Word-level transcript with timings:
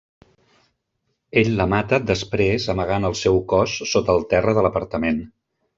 Ell 1.41 1.51
la 1.59 1.67
mata 1.75 2.01
després 2.13 2.67
amagant 2.75 3.07
el 3.11 3.17
seu 3.23 3.41
cos 3.55 3.79
sota 3.95 4.19
el 4.19 4.29
terra 4.35 4.59
de 4.61 4.67
l'apartament. 4.69 5.27